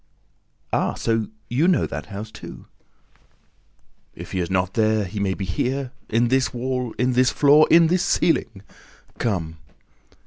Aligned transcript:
"Ah, 0.73 0.95
so 0.95 1.27
you 1.47 1.67
know 1.67 1.85
that 1.85 2.07
house 2.07 2.31
too?" 2.31 2.65
"If 4.15 4.31
he 4.31 4.39
is 4.39 4.49
not 4.49 4.73
there, 4.73 5.05
he 5.05 5.19
may 5.19 5.35
be 5.35 5.45
here, 5.45 5.91
in 6.09 6.29
this 6.29 6.51
wall, 6.51 6.95
in 6.97 7.13
this 7.13 7.29
floor, 7.29 7.67
in 7.69 7.85
this 7.85 8.03
ceiling!... 8.03 8.63
Come!" 9.19 9.57